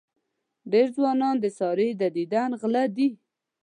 [0.71, 3.07] ډېر ځوانان د سارې د دیدن غله دي.